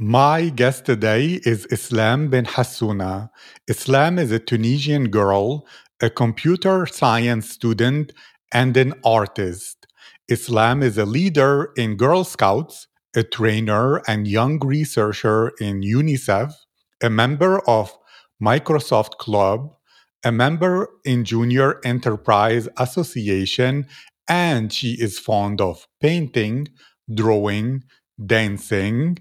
My 0.00 0.48
guest 0.48 0.86
today 0.86 1.38
is 1.44 1.68
Islem 1.70 2.28
ben 2.28 2.46
Hassouna. 2.46 3.30
Islem 3.68 4.18
is 4.18 4.32
a 4.32 4.40
Tunisian 4.40 5.08
girl, 5.08 5.68
a 6.02 6.10
computer 6.10 6.84
science 6.84 7.48
student, 7.48 8.12
and 8.52 8.76
an 8.76 8.94
artist. 9.04 9.86
Islem 10.28 10.82
is 10.82 10.98
a 10.98 11.04
leader 11.04 11.70
in 11.76 11.96
Girl 11.96 12.24
Scouts, 12.24 12.88
a 13.14 13.22
trainer 13.22 14.02
and 14.08 14.26
young 14.26 14.58
researcher 14.58 15.52
in 15.60 15.82
UNICEF, 15.82 16.52
a 17.00 17.08
member 17.08 17.60
of 17.60 17.96
Microsoft 18.42 19.18
Club, 19.18 19.76
a 20.24 20.32
member 20.32 20.88
in 21.04 21.24
Junior 21.24 21.80
Enterprise 21.84 22.68
Association, 22.78 23.86
and 24.26 24.72
she 24.72 24.96
is 25.00 25.20
fond 25.20 25.60
of 25.60 25.86
painting, 26.00 26.66
drawing, 27.14 27.84
dancing, 28.26 29.18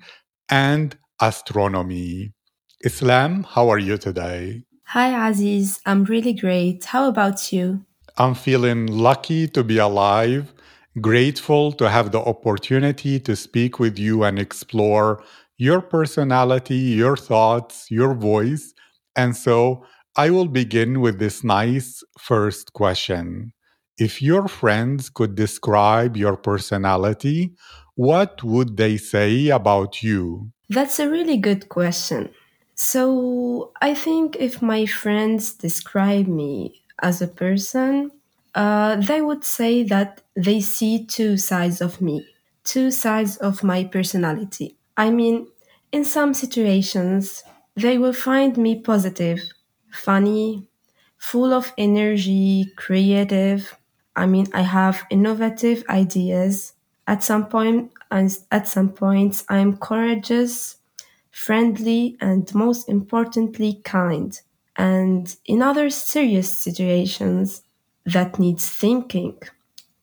and 0.54 0.96
astronomy. 1.20 2.32
Islem, 2.86 3.44
how 3.44 3.70
are 3.70 3.80
you 3.80 3.98
today? 3.98 4.62
Hi, 4.86 5.28
Aziz. 5.28 5.80
I'm 5.84 6.04
really 6.04 6.34
great. 6.34 6.86
How 6.86 7.08
about 7.08 7.52
you? 7.52 7.84
I'm 8.18 8.36
feeling 8.36 8.86
lucky 8.86 9.48
to 9.48 9.64
be 9.64 9.80
alive, 9.80 10.54
grateful 11.02 11.72
to 11.80 11.90
have 11.90 12.12
the 12.12 12.20
opportunity 12.20 13.20
to 13.22 13.36
speak 13.36 13.80
with 13.80 13.98
you 13.98 14.24
and 14.24 14.38
explore 14.38 15.24
your 15.58 15.82
personality, 15.82 16.82
your 17.02 17.18
thoughts, 17.18 17.90
your 17.90 18.14
voice. 18.14 18.76
And 19.16 19.36
so 19.36 19.84
I 20.16 20.30
will 20.30 20.48
begin 20.62 21.02
with 21.02 21.18
this 21.18 21.44
nice 21.44 22.04
first 22.20 22.74
question. 22.74 23.54
If 23.98 24.22
your 24.22 24.48
friends 24.48 25.10
could 25.10 25.36
describe 25.36 26.18
your 26.18 26.36
personality, 26.36 27.54
what 27.96 28.44
would 28.44 28.78
they 28.78 28.98
say 28.98 29.50
about 29.50 30.02
you? 30.02 30.52
That's 30.70 31.00
a 31.00 31.10
really 31.10 31.38
good 31.38 31.70
question. 31.70 32.32
So, 32.76 33.72
I 33.82 33.94
think 33.94 34.36
if 34.40 34.62
my 34.62 34.88
friends 34.88 35.54
describe 35.54 36.28
me 36.28 36.82
as 37.02 37.22
a 37.22 37.28
person, 37.28 38.12
uh, 38.56 38.96
they 38.96 39.22
would 39.22 39.44
say 39.44 39.84
that 39.84 40.22
they 40.36 40.60
see 40.60 41.06
two 41.06 41.38
sides 41.38 41.82
of 41.82 42.02
me, 42.02 42.28
two 42.64 42.90
sides 42.90 43.38
of 43.38 43.64
my 43.64 43.84
personality. 43.84 44.76
I 44.98 45.12
mean, 45.12 45.48
in 45.92 46.04
some 46.04 46.34
situations, 46.34 47.44
they 47.76 47.98
will 47.98 48.14
find 48.14 48.58
me 48.58 48.80
positive, 48.80 49.40
funny, 49.92 50.68
full 51.18 51.54
of 51.54 51.74
energy, 51.78 52.72
creative. 52.76 53.76
I 54.16 54.26
mean, 54.26 54.48
I 54.54 54.62
have 54.62 55.06
innovative 55.10 55.84
ideas. 55.90 56.74
At 57.08 57.24
some 57.24 57.48
point, 57.48 57.92
at 58.12 58.68
some 58.68 58.90
points, 58.90 59.44
I'm 59.50 59.78
courageous, 59.78 60.78
friendly, 61.32 62.18
and 62.22 62.54
most 62.56 62.88
importantly, 62.90 63.82
kind. 63.84 64.40
And 64.76 65.36
in 65.46 65.62
other 65.62 65.90
serious 65.90 66.50
situations 66.58 67.64
that 68.06 68.40
needs 68.40 68.70
thinking, 68.70 69.38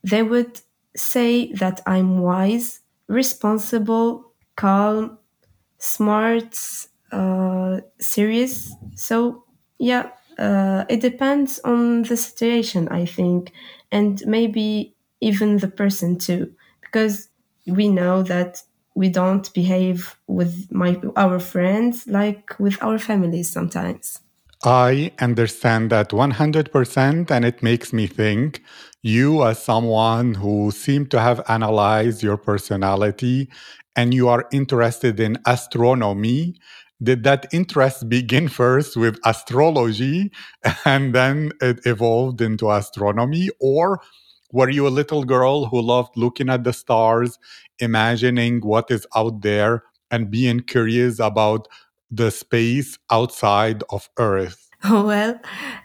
they 0.02 0.22
would 0.22 0.60
say 0.96 1.52
that 1.54 1.80
I'm 1.86 2.20
wise, 2.20 2.80
responsible, 3.08 4.32
calm, 4.56 5.18
smart, 5.78 6.58
uh, 7.12 7.80
serious. 7.98 8.72
So 8.94 9.44
yeah, 9.78 10.10
uh, 10.38 10.84
it 10.88 11.00
depends 11.00 11.60
on 11.64 12.02
the 12.02 12.16
situation, 12.16 12.88
I 12.88 13.06
think, 13.06 13.52
and 13.92 14.22
maybe 14.26 14.94
even 15.20 15.58
the 15.58 15.68
person 15.68 16.18
too, 16.18 16.52
because 16.80 17.28
we 17.66 17.88
know 17.88 18.22
that 18.22 18.62
we 18.94 19.08
don't 19.08 19.52
behave 19.54 20.16
with 20.26 20.66
my 20.70 21.00
our 21.16 21.38
friends 21.38 22.06
like 22.06 22.58
with 22.58 22.82
our 22.82 22.98
families 22.98 23.50
sometimes. 23.50 24.20
I 24.62 25.12
understand 25.20 25.88
that 25.90 26.10
100%, 26.10 27.30
and 27.30 27.44
it 27.46 27.62
makes 27.62 27.94
me 27.94 28.06
think 28.06 28.62
you, 29.02 29.42
as 29.42 29.62
someone 29.62 30.34
who 30.34 30.70
seem 30.70 31.06
to 31.06 31.20
have 31.20 31.42
analyzed 31.48 32.22
your 32.22 32.36
personality 32.36 33.48
and 33.96 34.12
you 34.12 34.28
are 34.28 34.46
interested 34.52 35.18
in 35.18 35.38
astronomy, 35.46 36.56
did 37.02 37.24
that 37.24 37.46
interest 37.52 38.08
begin 38.08 38.48
first 38.48 38.96
with 38.96 39.18
astrology 39.24 40.30
and 40.84 41.14
then 41.14 41.52
it 41.60 41.80
evolved 41.86 42.40
into 42.40 42.70
astronomy? 42.70 43.50
Or 43.60 44.00
were 44.52 44.68
you 44.70 44.86
a 44.86 44.90
little 44.90 45.24
girl 45.24 45.66
who 45.66 45.80
loved 45.80 46.16
looking 46.16 46.48
at 46.50 46.64
the 46.64 46.72
stars, 46.72 47.38
imagining 47.78 48.60
what 48.60 48.90
is 48.90 49.06
out 49.14 49.42
there, 49.42 49.84
and 50.10 50.30
being 50.30 50.60
curious 50.60 51.20
about 51.20 51.68
the 52.10 52.30
space 52.30 52.98
outside 53.10 53.82
of 53.90 54.08
Earth? 54.18 54.66
Well, 54.90 55.38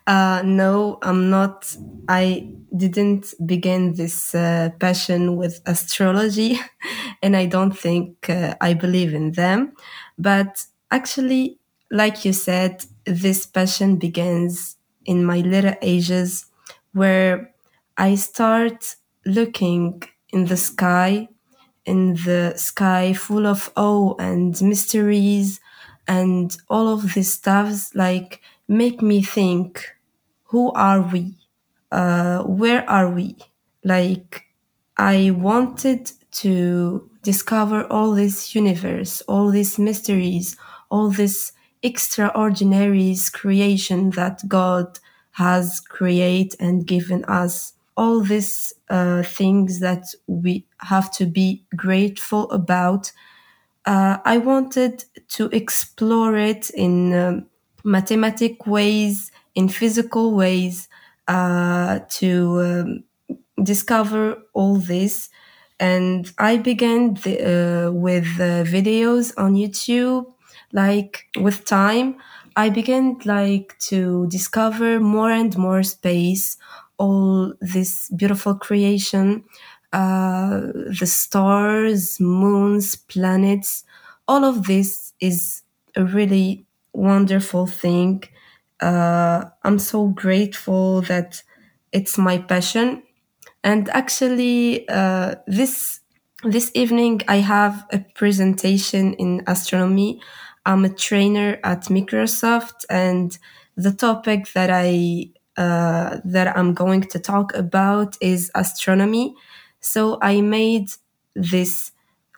uh, 0.07 0.41
no, 0.45 0.99
I'm 1.01 1.29
not. 1.29 1.75
I 2.07 2.49
didn't 2.75 3.33
begin 3.45 3.93
this 3.95 4.33
uh, 4.33 4.69
passion 4.79 5.35
with 5.35 5.59
astrology, 5.65 6.57
and 7.21 7.35
I 7.35 7.45
don't 7.45 7.77
think 7.77 8.29
uh, 8.29 8.55
I 8.61 8.73
believe 8.73 9.13
in 9.13 9.33
them. 9.33 9.73
But 10.17 10.63
actually, 10.91 11.59
like 11.91 12.25
you 12.25 12.33
said, 12.33 12.85
this 13.05 13.45
passion 13.45 13.97
begins 13.97 14.77
in 15.05 15.23
my 15.23 15.39
later 15.41 15.77
ages 15.81 16.45
where 16.93 17.53
I 17.97 18.15
start 18.15 18.95
looking 19.25 20.03
in 20.29 20.45
the 20.45 20.57
sky, 20.57 21.29
in 21.85 22.15
the 22.15 22.53
sky 22.57 23.13
full 23.13 23.45
of 23.47 23.71
awe 23.75 24.15
and 24.19 24.59
mysteries 24.61 25.59
and 26.07 26.55
all 26.69 26.87
of 26.87 27.13
these 27.13 27.33
stuffs 27.33 27.93
like 27.95 28.41
make 28.67 29.01
me 29.01 29.21
think 29.21 29.85
who 30.45 30.71
are 30.73 31.01
we? 31.01 31.37
Uh, 31.91 32.43
where 32.43 32.87
are 32.89 33.09
we? 33.09 33.35
Like 33.83 34.43
i 34.97 35.29
wanted 35.31 36.09
to 36.31 37.09
discover 37.21 37.85
all 37.91 38.11
this 38.13 38.55
universe 38.55 39.21
all 39.27 39.49
these 39.51 39.77
mysteries 39.77 40.55
all 40.95 41.09
this 41.09 41.37
extraordinary 41.83 43.15
creation 43.33 44.01
that 44.11 44.37
god 44.47 44.87
has 45.43 45.79
created 45.79 46.55
and 46.59 46.87
given 46.87 47.21
us 47.25 47.73
all 47.97 48.21
these 48.21 48.73
uh, 48.89 49.23
things 49.23 49.79
that 49.79 50.03
we 50.27 50.53
have 50.93 51.11
to 51.11 51.25
be 51.25 51.49
grateful 51.75 52.43
about 52.51 53.11
uh, 53.85 54.17
I 54.25 54.37
wanted 54.37 55.05
to 55.29 55.49
explore 55.51 56.35
it 56.37 56.69
in 56.71 57.13
um, 57.13 57.45
mathematic 57.83 58.65
ways, 58.65 59.31
in 59.53 59.69
physical 59.69 60.33
ways, 60.35 60.89
uh, 61.27 61.99
to 62.09 62.61
um, 62.61 63.03
discover 63.63 64.37
all 64.53 64.77
this. 64.77 65.29
And 65.79 66.31
I 66.39 66.57
began 66.57 67.15
the, 67.15 67.87
uh, 67.87 67.91
with 67.91 68.25
uh, 68.39 68.63
videos 68.65 69.33
on 69.37 69.55
YouTube. 69.55 70.33
Like 70.73 71.25
with 71.37 71.65
time, 71.65 72.17
I 72.55 72.69
began 72.69 73.17
like 73.25 73.77
to 73.89 74.27
discover 74.27 74.99
more 74.99 75.31
and 75.31 75.55
more 75.57 75.83
space, 75.83 76.57
all 76.97 77.53
this 77.61 78.09
beautiful 78.15 78.55
creation 78.55 79.43
uh, 79.93 80.59
the 80.99 81.05
stars, 81.05 82.19
moons, 82.19 82.95
planets, 82.95 83.83
all 84.27 84.43
of 84.43 84.67
this 84.67 85.13
is 85.21 85.61
a 85.95 86.03
really 86.03 86.65
wonderful 86.93 87.65
thing. 87.67 88.23
uh, 88.81 89.45
I'm 89.63 89.79
so 89.79 90.07
grateful 90.07 91.01
that 91.03 91.41
it's 91.93 92.17
my 92.17 92.37
passion. 92.39 93.03
And 93.63 93.89
actually, 93.89 94.87
uh, 94.89 95.35
this 95.47 95.99
this 96.43 96.71
evening 96.75 97.21
I 97.27 97.37
have 97.37 97.85
a 97.91 97.99
presentation 98.15 99.13
in 99.15 99.43
astronomy. 99.47 100.21
I'm 100.65 100.85
a 100.85 100.89
trainer 100.89 101.59
at 101.63 101.83
Microsoft, 101.85 102.85
and 102.89 103.37
the 103.75 103.91
topic 103.91 104.51
that 104.53 104.69
I 104.71 105.29
uh, 105.57 106.19
that 106.25 106.57
I'm 106.57 106.73
going 106.73 107.01
to 107.03 107.19
talk 107.19 107.53
about 107.55 108.17
is 108.21 108.51
astronomy. 108.55 109.35
So 109.79 110.17
I 110.21 110.41
made 110.41 110.89
this 111.35 111.91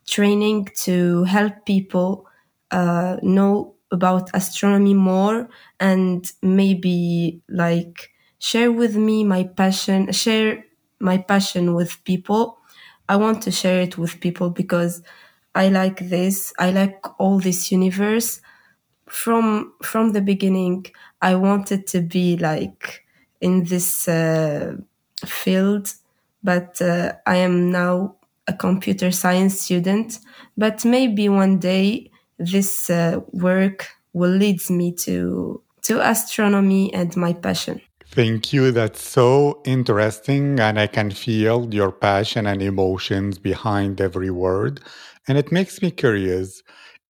training 0.05 0.69
to 0.83 1.23
help 1.23 1.65
people 1.65 2.25
uh, 2.71 3.17
know 3.21 3.75
about 3.91 4.29
astronomy 4.33 4.93
more 4.93 5.49
and 5.79 6.29
maybe 6.41 7.41
like 7.49 8.11
share 8.39 8.71
with 8.71 8.95
me 8.95 9.23
my 9.23 9.43
passion, 9.45 10.11
share 10.11 10.63
my 10.99 11.17
passion 11.17 11.73
with 11.73 12.03
people. 12.03 12.57
I 13.09 13.15
want 13.15 13.41
to 13.43 13.51
share 13.51 13.81
it 13.81 13.97
with 13.97 14.19
people 14.19 14.49
because 14.49 15.01
I 15.57 15.69
like 15.69 16.07
this. 16.09 16.53
I 16.59 16.69
like 16.69 17.01
all 17.19 17.39
this 17.39 17.71
universe. 17.71 18.41
From 19.07 19.73
from 19.81 20.11
the 20.11 20.21
beginning, 20.21 20.85
I 21.19 21.33
wanted 21.35 21.87
to 21.87 22.01
be 22.01 22.37
like 22.37 23.03
in 23.41 23.63
this 23.63 24.07
uh, 24.07 24.75
field, 25.25 25.93
but 26.43 26.79
uh, 26.81 27.13
I 27.25 27.37
am 27.37 27.71
now 27.71 28.17
a 28.47 28.53
computer 28.53 29.11
science 29.11 29.61
student. 29.61 30.19
But 30.55 30.85
maybe 30.85 31.27
one 31.27 31.57
day 31.57 32.11
this 32.37 32.89
uh, 32.91 33.21
work 33.31 33.87
will 34.13 34.37
lead 34.37 34.69
me 34.69 34.91
to 35.05 35.61
to 35.87 36.07
astronomy 36.07 36.93
and 36.93 37.15
my 37.17 37.33
passion. 37.33 37.81
Thank 38.11 38.53
you. 38.53 38.71
That's 38.71 39.01
so 39.01 39.61
interesting. 39.65 40.59
And 40.59 40.79
I 40.79 40.87
can 40.87 41.11
feel 41.11 41.73
your 41.73 41.91
passion 41.91 42.45
and 42.45 42.61
emotions 42.61 43.39
behind 43.39 43.99
every 43.99 44.31
word. 44.31 44.81
And 45.27 45.37
it 45.37 45.51
makes 45.51 45.81
me 45.81 45.91
curious 45.91 46.63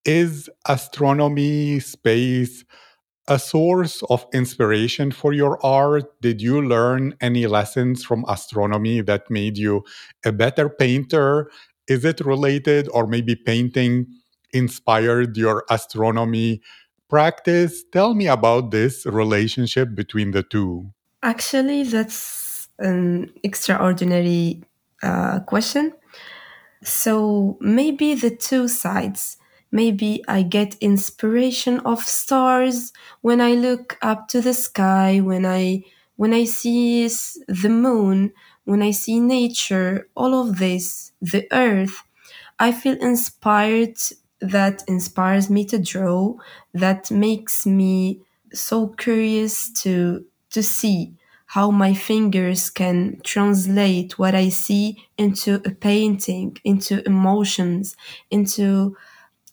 is 0.06 0.50
astronomy, 0.66 1.80
space, 1.82 2.64
a 3.28 3.38
source 3.38 4.02
of 4.10 4.26
inspiration 4.34 5.12
for 5.12 5.34
your 5.34 5.64
art? 5.66 6.06
Did 6.22 6.42
you 6.42 6.62
learn 6.62 7.14
any 7.20 7.46
lessons 7.46 8.06
from 8.06 8.24
astronomy 8.28 9.02
that 9.02 9.30
made 9.30 9.58
you 9.58 9.84
a 10.26 10.32
better 10.32 10.70
painter? 10.70 11.52
Is 11.88 12.06
it 12.06 12.22
related, 12.22 12.88
or 12.94 13.06
maybe 13.06 13.36
painting 13.36 14.08
inspired 14.54 15.36
your 15.36 15.66
astronomy 15.70 16.62
practice? 17.10 17.84
Tell 17.92 18.14
me 18.14 18.28
about 18.28 18.72
this 18.72 19.06
relationship 19.06 19.94
between 19.94 20.32
the 20.32 20.44
two. 20.44 20.92
Actually, 21.22 21.84
that's 21.84 22.70
an 22.80 23.34
extraordinary 23.44 24.64
uh, 25.04 25.40
question. 25.42 25.94
So 26.84 27.58
maybe 27.60 28.16
the 28.16 28.30
two 28.32 28.68
sides. 28.68 29.38
Maybe 29.72 30.24
I 30.28 30.44
get 30.44 30.78
inspiration 30.80 31.80
of 31.82 32.04
stars 32.04 32.94
when 33.22 33.42
I 33.42 33.54
look 33.54 33.98
up 34.02 34.28
to 34.30 34.42
the 34.42 34.54
sky, 34.54 35.20
when 35.20 35.46
I 35.46 35.84
when 36.16 36.34
I 36.34 36.46
see 36.46 37.08
the 37.48 37.70
moon, 37.70 38.34
when 38.66 38.82
I 38.82 38.92
see 38.92 39.20
nature, 39.20 40.08
all 40.16 40.34
of 40.34 40.58
this, 40.58 41.12
the 41.22 41.46
earth. 41.52 42.04
I 42.60 42.72
feel 42.72 42.98
inspired 43.00 43.98
that 44.42 44.84
inspires 44.88 45.50
me 45.50 45.66
to 45.66 45.80
draw, 45.80 46.36
that 46.74 47.12
makes 47.12 47.66
me 47.66 48.22
so 48.54 48.88
curious 48.90 49.72
to 49.84 50.26
to 50.52 50.64
see 50.64 51.17
how 51.48 51.72
my 51.72 51.94
fingers 51.94 52.70
can 52.70 53.20
translate 53.24 54.20
what 54.20 54.36
I 54.36 54.50
see 54.50 55.08
into 55.18 55.56
a 55.66 55.72
painting, 55.72 56.58
into 56.64 57.06
emotions, 57.08 57.96
into 58.30 58.96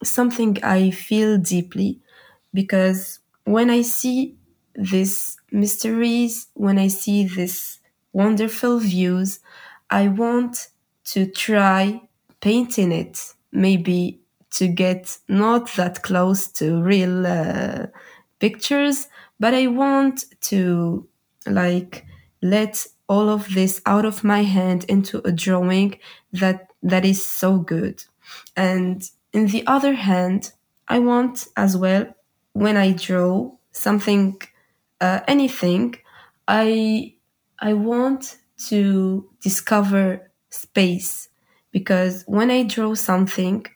something 0.03 0.59
I 0.63 0.91
feel 0.91 1.39
deeply. 1.39 2.01
Because 2.53 3.21
when 3.45 3.71
I 3.71 3.83
see 3.83 4.37
these 4.75 5.37
mysteries, 5.51 6.49
when 6.55 6.79
I 6.79 6.89
see 6.89 7.27
these 7.27 7.81
wonderful 8.13 8.79
views, 8.79 9.41
I 9.91 10.09
want 10.09 10.69
to 11.07 11.27
try 11.27 12.03
painting 12.41 12.93
it, 12.93 13.35
maybe 13.53 14.21
to 14.53 14.69
get 14.69 15.19
not 15.29 15.73
that 15.77 16.03
close 16.03 16.47
to 16.53 16.83
real 16.83 17.27
uh, 17.27 17.87
pictures, 18.39 19.09
but 19.41 19.55
I 19.55 19.67
want 19.67 20.25
to 20.43 21.09
like 21.47 22.05
let 22.43 22.87
all 23.09 23.29
of 23.29 23.53
this 23.55 23.81
out 23.87 24.05
of 24.05 24.25
my 24.25 24.43
hand 24.43 24.85
into 24.85 25.19
a 25.27 25.33
drawing 25.33 25.99
that 26.33 26.69
that 26.83 27.05
is 27.05 27.27
so 27.27 27.59
good. 27.59 28.05
And 28.57 29.03
in 29.33 29.47
the 29.49 29.67
other 29.67 29.95
hand, 29.95 30.53
I 30.89 30.99
want 30.99 31.47
as 31.57 31.77
well 31.77 32.07
when 32.53 32.77
I 32.77 32.93
draw 32.93 33.53
something, 33.73 34.41
uh, 35.01 35.21
anything, 35.27 35.97
I 36.47 37.15
I 37.59 37.73
want 37.75 38.39
to 38.69 39.29
discover 39.41 40.31
space 40.51 41.29
because 41.73 42.25
when 42.27 42.51
I 42.51 42.63
draw 42.65 42.95
something, 42.95 43.67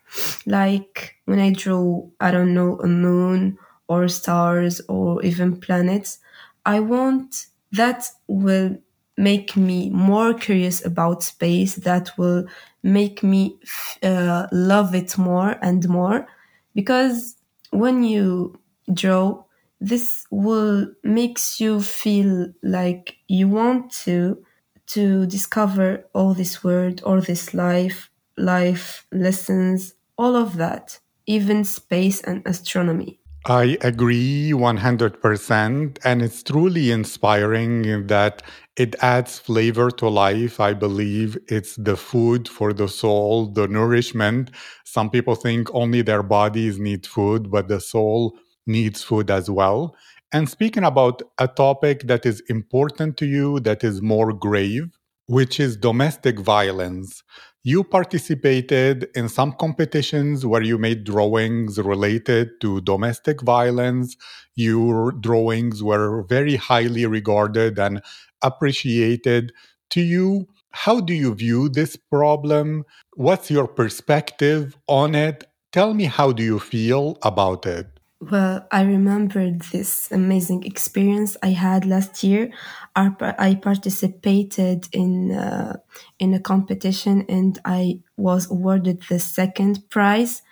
like 0.46 1.16
when 1.24 1.38
I 1.40 1.52
draw, 1.52 2.06
I 2.20 2.30
don't 2.30 2.54
know, 2.54 2.78
a 2.80 2.86
moon 2.86 3.58
or 3.88 4.08
stars 4.08 4.80
or 4.88 5.22
even 5.24 5.60
planets, 5.60 6.18
I 6.64 6.80
want 6.80 7.46
that 7.72 8.08
will 8.26 8.76
make 9.16 9.56
me 9.56 9.90
more 9.90 10.32
curious 10.34 10.84
about 10.84 11.22
space, 11.22 11.74
that 11.76 12.10
will 12.16 12.44
make 12.82 13.22
me 13.22 13.58
uh, 14.02 14.46
love 14.52 14.94
it 14.94 15.18
more 15.18 15.56
and 15.62 15.88
more. 15.88 16.26
Because 16.74 17.36
when 17.70 18.04
you 18.04 18.58
draw, 18.92 19.44
this 19.80 20.24
will 20.30 20.88
makes 21.02 21.60
you 21.60 21.80
feel 21.80 22.48
like 22.62 23.16
you 23.28 23.48
want 23.48 23.92
to 24.04 24.42
to 24.86 25.26
discover 25.26 26.04
all 26.14 26.32
this 26.34 26.64
world, 26.64 27.02
all 27.02 27.20
this 27.20 27.52
life, 27.52 28.10
life 28.38 29.06
lessons, 29.12 29.94
all 30.16 30.34
of 30.34 30.56
that, 30.56 30.98
even 31.26 31.62
space 31.64 32.20
and 32.22 32.42
astronomy. 32.46 33.20
I 33.48 33.78
agree 33.80 34.52
100%. 34.52 35.98
And 36.04 36.20
it's 36.22 36.42
truly 36.42 36.90
inspiring 36.90 38.06
that 38.08 38.42
it 38.76 38.94
adds 39.00 39.38
flavor 39.38 39.90
to 39.92 40.08
life. 40.08 40.60
I 40.60 40.74
believe 40.74 41.36
it's 41.48 41.74
the 41.76 41.96
food 41.96 42.46
for 42.48 42.72
the 42.72 42.88
soul, 42.88 43.46
the 43.46 43.66
nourishment. 43.66 44.50
Some 44.84 45.10
people 45.10 45.34
think 45.34 45.68
only 45.74 46.02
their 46.02 46.22
bodies 46.22 46.78
need 46.78 47.06
food, 47.06 47.50
but 47.50 47.68
the 47.68 47.80
soul 47.80 48.38
needs 48.66 49.02
food 49.02 49.30
as 49.30 49.48
well. 49.50 49.96
And 50.30 50.48
speaking 50.48 50.84
about 50.84 51.22
a 51.38 51.48
topic 51.48 52.02
that 52.06 52.26
is 52.26 52.42
important 52.50 53.16
to 53.16 53.26
you, 53.26 53.60
that 53.60 53.82
is 53.82 54.02
more 54.02 54.32
grave, 54.34 54.90
which 55.26 55.58
is 55.58 55.76
domestic 55.76 56.38
violence. 56.38 57.22
You 57.62 57.84
participated 57.84 59.08
in 59.14 59.28
some 59.28 59.52
competitions 59.52 60.46
where 60.46 60.62
you 60.62 60.78
made 60.78 61.04
drawings 61.04 61.78
related 61.78 62.60
to 62.62 62.80
domestic 62.80 63.42
violence. 63.42 64.16
Your 64.54 65.12
drawings 65.12 65.82
were 65.82 66.22
very 66.22 66.56
highly 66.56 67.04
regarded 67.06 67.78
and 67.78 68.00
appreciated. 68.42 69.52
To 69.90 70.00
you, 70.00 70.48
how 70.70 71.00
do 71.00 71.14
you 71.14 71.34
view 71.34 71.68
this 71.68 71.96
problem? 71.96 72.84
What's 73.14 73.50
your 73.50 73.66
perspective 73.68 74.76
on 74.86 75.14
it? 75.14 75.44
Tell 75.72 75.94
me, 75.94 76.04
how 76.04 76.32
do 76.32 76.42
you 76.42 76.58
feel 76.58 77.18
about 77.22 77.66
it? 77.66 77.97
Well, 78.20 78.66
I 78.72 78.82
remember 78.82 79.48
this 79.72 80.10
amazing 80.10 80.64
experience 80.64 81.36
I 81.40 81.50
had 81.50 81.86
last 81.86 82.24
year. 82.24 82.50
I 82.96 83.54
participated 83.62 84.88
in 84.92 85.30
uh, 85.32 85.76
in 86.18 86.34
a 86.34 86.40
competition 86.40 87.24
and 87.28 87.56
I 87.64 88.00
was 88.16 88.50
awarded 88.50 89.02
the 89.08 89.20
second 89.20 89.88
prize. 89.88 90.42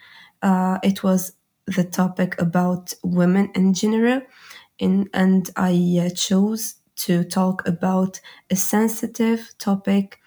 Uh, 0.42 0.78
it 0.84 1.02
was 1.02 1.32
the 1.66 1.82
topic 1.82 2.40
about 2.40 2.94
women 3.02 3.50
in 3.56 3.74
general, 3.74 4.20
and 5.12 5.50
I 5.56 5.72
uh, 6.06 6.10
chose 6.14 6.76
to 7.06 7.24
talk 7.24 7.66
about 7.66 8.20
a 8.50 8.56
sensitive 8.56 9.52
topic 9.58 10.18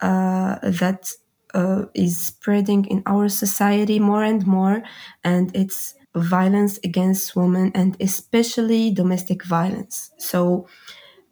uh, 0.00 0.58
that 0.62 1.12
uh, 1.54 1.84
is 1.94 2.18
spreading 2.26 2.86
in 2.86 3.02
our 3.06 3.28
society 3.28 3.98
more 4.00 4.24
and 4.24 4.46
more, 4.46 4.82
and 5.24 5.54
it's 5.54 5.94
violence 6.14 6.78
against 6.84 7.36
women 7.36 7.72
and 7.74 7.96
especially 8.00 8.90
domestic 8.92 9.44
violence. 9.44 10.12
So, 10.18 10.68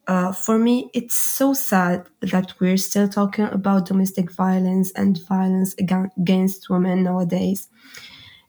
uh, 0.08 0.32
for 0.32 0.58
me, 0.58 0.90
it's 0.94 1.14
so 1.16 1.54
sad 1.54 2.08
that 2.22 2.54
we're 2.60 2.76
still 2.78 3.08
talking 3.08 3.44
about 3.46 3.86
domestic 3.86 4.32
violence 4.32 4.92
and 4.92 5.20
violence 5.28 5.74
against 5.78 6.70
women 6.70 7.04
nowadays. 7.04 7.68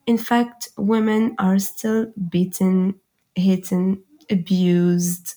In 0.08 0.18
fact, 0.18 0.70
women 0.78 1.36
are 1.40 1.60
still 1.60 2.12
beaten, 2.30 2.96
hidden, 3.36 4.04
abused, 4.30 5.36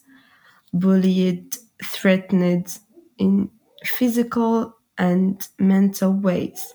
bullied, 0.73 1.57
threatened 1.85 2.79
in 3.19 3.51
physical 3.85 4.77
and 4.99 5.49
mental 5.59 6.13
ways. 6.13 6.75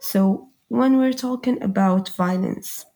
So, 0.00 0.50
when 0.68 0.98
we're 0.98 1.14
talking 1.14 1.62
about 1.62 2.10
violence, 2.10 2.86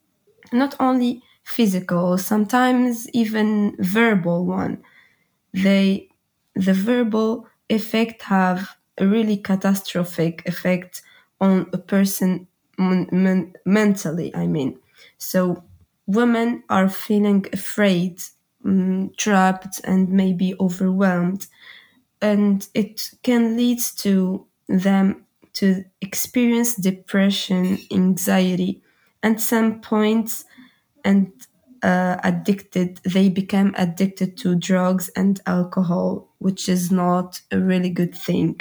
not 0.53 0.77
only 0.81 1.23
physical, 1.45 2.19
sometimes 2.19 3.09
even 3.11 3.77
verbal 3.79 4.47
one, 4.47 4.83
they 5.55 6.09
the 6.55 6.75
verbal 6.75 7.47
effect 7.69 8.23
have 8.23 8.77
a 8.99 9.07
really 9.07 9.37
catastrophic 9.37 10.43
effect 10.47 11.03
on 11.41 11.67
a 11.73 11.79
person 11.79 12.47
men- 12.79 13.09
men- 13.13 13.53
mentally 13.65 14.35
i 14.35 14.47
mean. 14.47 14.79
So 15.19 15.65
women 16.07 16.63
are 16.69 16.89
feeling 16.89 17.47
afraid 17.53 18.21
mm, 18.65 19.17
trapped 19.17 19.81
and 19.85 20.09
maybe 20.11 20.55
overwhelmed 20.61 21.47
and 22.21 22.67
it 22.75 23.11
can 23.23 23.57
lead 23.57 23.81
to 23.99 24.47
them 24.69 25.27
to 25.55 25.85
experience 26.01 26.75
depression 26.77 27.79
anxiety 27.93 28.82
and 29.23 29.41
some 29.41 29.81
points 29.81 30.45
and 31.05 31.33
uh, 31.83 32.17
addicted 32.25 33.01
they 33.05 33.29
become 33.29 33.75
addicted 33.79 34.37
to 34.39 34.55
drugs 34.57 35.11
and 35.17 35.41
alcohol 35.47 36.29
which 36.39 36.69
is 36.69 36.91
not 36.93 37.41
a 37.53 37.59
really 37.59 37.91
good 37.91 38.15
thing. 38.15 38.61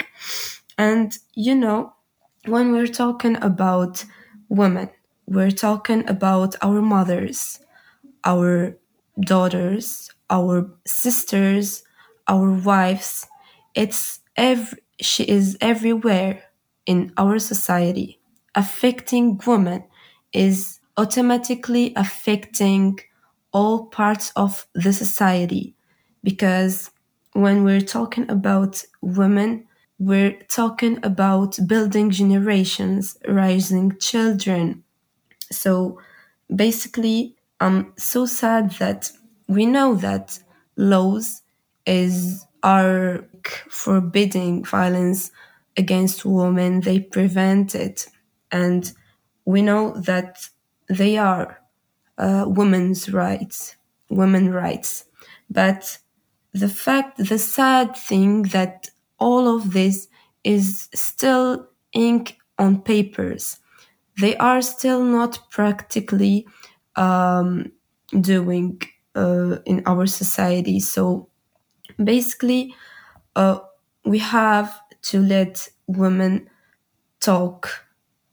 And 0.78 1.16
you 1.34 1.54
know 1.54 1.94
when 2.46 2.72
we're 2.72 2.86
talking 2.88 3.36
about 3.42 4.04
women 4.48 4.90
we're 5.26 5.50
talking 5.52 6.08
about 6.08 6.56
our 6.62 6.82
mothers 6.82 7.60
our 8.24 8.76
daughters 9.20 10.10
our 10.30 10.70
sisters 10.86 11.84
our 12.28 12.52
wives. 12.52 13.26
It's 13.74 14.20
every 14.36 14.78
she 15.00 15.24
is 15.24 15.58
everywhere 15.60 16.44
in 16.86 17.12
our 17.16 17.38
society 17.38 18.20
affecting 18.54 19.40
women 19.46 19.84
is 20.32 20.80
automatically 20.96 21.92
affecting 21.96 22.98
all 23.52 23.86
parts 23.86 24.32
of 24.36 24.66
the 24.74 24.92
society 24.92 25.74
because 26.22 26.90
when 27.32 27.64
we're 27.64 27.80
talking 27.80 28.30
about 28.30 28.84
women 29.00 29.66
we're 29.98 30.36
talking 30.48 30.98
about 31.04 31.56
building 31.68 32.10
generations 32.10 33.16
raising 33.28 33.96
children. 33.98 34.82
So 35.50 35.98
basically 36.54 37.36
i'm 37.60 37.92
so 37.96 38.26
sad 38.26 38.70
that 38.72 39.10
we 39.48 39.66
know 39.66 39.94
that 39.94 40.38
laws 40.76 41.42
is 41.86 42.46
are 42.62 43.26
forbidding 43.70 44.64
violence 44.64 45.30
against 45.76 46.24
women. 46.24 46.80
They 46.80 47.00
prevent 47.00 47.74
it. 47.74 48.06
And 48.52 48.92
we 49.44 49.62
know 49.62 49.92
that 50.00 50.48
they 50.88 51.16
are 51.16 51.60
uh, 52.18 52.44
women's 52.46 53.10
rights 53.12 53.76
women 54.10 54.52
rights 54.52 55.06
but 55.50 55.98
the 56.52 56.68
fact 56.68 57.18
the 57.18 57.38
sad 57.38 57.96
thing 57.96 58.42
that 58.44 58.90
all 59.18 59.54
of 59.56 59.72
this 59.72 60.08
is 60.44 60.88
still 60.94 61.68
ink 61.94 62.36
on 62.58 62.80
papers 62.82 63.58
they 64.20 64.36
are 64.36 64.62
still 64.62 65.02
not 65.04 65.38
practically 65.50 66.46
um, 66.96 67.72
doing 68.20 68.80
uh, 69.14 69.56
in 69.66 69.82
our 69.86 70.06
society. 70.06 70.80
So 70.80 71.28
basically, 72.02 72.74
uh, 73.36 73.60
we 74.04 74.18
have 74.18 74.80
to 75.04 75.20
let 75.20 75.68
women 75.88 76.50
talk 77.20 77.86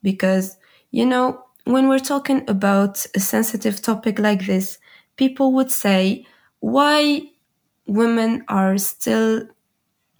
because, 0.03 0.57
you 0.91 1.05
know, 1.05 1.43
when 1.65 1.87
we're 1.87 1.99
talking 1.99 2.43
about 2.49 3.05
a 3.15 3.19
sensitive 3.19 3.81
topic 3.81 4.19
like 4.19 4.45
this, 4.45 4.77
people 5.17 5.53
would 5.53 5.71
say, 5.71 6.25
why 6.59 7.21
women 7.87 8.43
are 8.47 8.77
still 8.77 9.43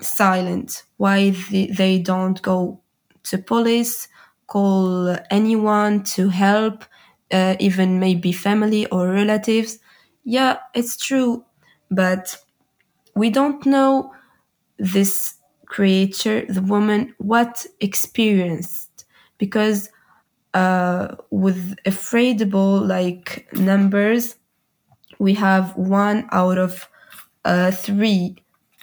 silent, 0.02 0.84
why 0.98 1.32
they, 1.52 2.00
don't 2.00 2.42
go 2.42 2.82
to 3.24 3.38
police, 3.38 4.08
call 4.48 5.16
anyone 5.32 6.04
to 6.04 6.30
help, 6.30 6.86
uh, 7.32 7.56
even 7.60 8.00
maybe 8.00 8.32
family 8.32 8.86
or 8.88 9.10
relatives. 9.10 9.80
Yeah, 10.24 10.60
it's 10.74 10.98
true, 10.98 11.46
but 11.92 12.38
we 13.16 13.30
don't 13.30 13.66
know 13.66 14.14
this 14.78 15.36
creature, 15.68 16.46
the 16.48 16.62
woman, 16.62 17.16
what 17.20 17.66
experienced 17.80 19.06
because 19.38 19.90
uh, 20.54 21.16
with 21.30 21.76
afraidable 21.86 22.86
like 22.88 23.48
numbers, 23.54 24.36
we 25.20 25.34
have 25.36 25.76
one 25.76 26.28
out 26.32 26.58
of 26.58 26.88
uh, 27.46 27.72
three 27.72 28.38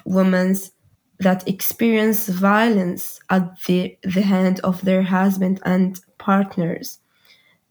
women 0.05 0.57
that 1.21 1.49
experience 1.49 2.29
violence 2.29 3.21
at 3.31 3.61
the, 3.65 3.97
the 4.03 4.23
hand 4.23 4.61
of 4.61 4.83
their 4.83 5.03
husband 5.03 5.61
and 5.65 6.01
partners. 6.19 6.99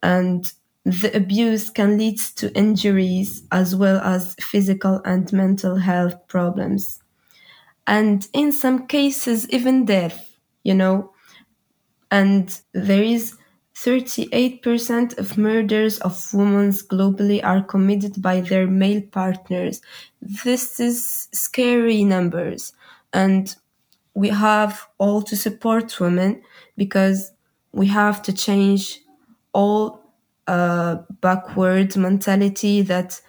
And 0.02 0.50
the 0.84 1.14
abuse 1.16 1.70
can 1.70 1.98
lead 1.98 2.18
to 2.36 2.54
injuries 2.56 3.44
as 3.52 3.74
well 3.76 3.98
as 4.00 4.34
physical 4.40 5.00
and 5.04 5.32
mental 5.32 5.76
health 5.76 6.16
problems. 6.28 7.00
And 7.86 8.26
in 8.32 8.52
some 8.52 8.86
cases, 8.86 9.48
even 9.50 9.84
death, 9.84 10.36
you 10.64 10.74
know. 10.74 11.12
And 12.10 12.58
there 12.72 13.02
is 13.02 13.36
38% 13.76 15.18
of 15.18 15.38
murders 15.38 15.98
of 16.00 16.34
women 16.34 16.70
globally 16.70 17.44
are 17.44 17.62
committed 17.62 18.22
by 18.22 18.40
their 18.40 18.66
male 18.66 19.02
partners. 19.12 19.82
This 20.22 20.80
is 20.80 21.28
scary 21.32 22.04
numbers. 22.04 22.72
And 23.12 23.54
we 24.14 24.28
have 24.30 24.86
all 24.98 25.22
to 25.22 25.36
support 25.36 26.00
women 26.00 26.42
because 26.76 27.32
we 27.72 27.86
have 27.88 28.22
to 28.22 28.32
change 28.32 29.00
all 29.52 30.00
uh, 30.46 30.96
backward 31.20 31.96
mentality 31.96 32.82
that 32.82 33.20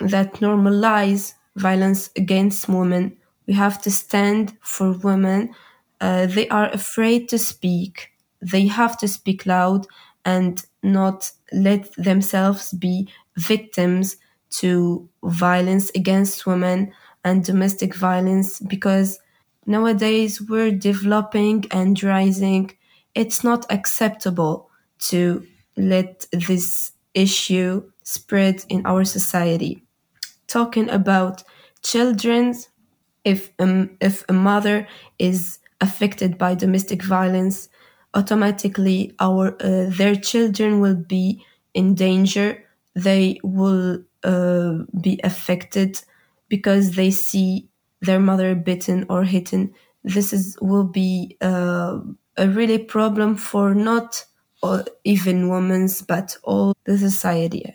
that 0.00 0.34
normalize 0.34 1.34
violence 1.56 2.10
against 2.16 2.68
women. 2.68 3.16
We 3.46 3.54
have 3.54 3.80
to 3.82 3.90
stand 3.90 4.56
for 4.62 4.92
women. 4.92 5.54
Uh, 6.00 6.26
they 6.26 6.48
are 6.48 6.70
afraid 6.70 7.28
to 7.30 7.38
speak. 7.38 8.10
They 8.44 8.66
have 8.68 8.98
to 8.98 9.08
speak 9.08 9.46
loud 9.46 9.86
and 10.24 10.64
not 10.82 11.30
let 11.52 11.92
themselves 11.96 12.72
be 12.72 13.08
victims 13.36 14.16
to 14.60 15.08
violence 15.24 15.90
against 15.94 16.46
women 16.46 16.92
and 17.24 17.44
domestic 17.44 17.94
violence 17.94 18.60
because 18.60 19.18
nowadays 19.66 20.40
we're 20.42 20.70
developing 20.70 21.64
and 21.70 22.00
rising. 22.02 22.70
It's 23.14 23.42
not 23.44 23.66
acceptable 23.70 24.70
to 25.10 25.46
let 25.76 26.26
this 26.32 26.92
issue 27.14 27.90
spread 28.02 28.64
in 28.68 28.84
our 28.86 29.04
society. 29.04 29.84
Talking 30.46 30.88
about 30.90 31.42
children's, 31.82 32.68
if 33.24 33.52
um, 33.58 33.96
if 34.00 34.24
a 34.28 34.34
mother 34.34 34.88
is 35.18 35.58
affected 35.80 36.38
by 36.38 36.54
domestic 36.54 37.02
violence, 37.02 37.68
automatically 38.14 39.14
our 39.20 39.56
uh, 39.62 39.86
their 39.88 40.14
children 40.14 40.80
will 40.80 40.96
be 40.96 41.44
in 41.74 41.94
danger. 41.94 42.64
They 42.94 43.38
will 43.42 44.04
uh, 44.22 44.78
be 45.00 45.20
affected 45.24 46.00
because 46.48 46.92
they 46.96 47.10
see 47.10 47.68
their 48.00 48.20
mother 48.20 48.54
bitten 48.54 49.06
or 49.08 49.24
hitten. 49.24 49.74
This 50.04 50.32
is 50.32 50.56
will 50.60 50.84
be 50.84 51.36
uh, 51.40 51.98
a 52.36 52.48
really 52.48 52.78
problem 52.78 53.36
for 53.36 53.74
not 53.74 54.24
or 54.62 54.84
even 55.04 55.48
women's 55.48 56.02
but 56.02 56.36
all 56.42 56.74
the 56.84 56.96
society. 56.96 57.74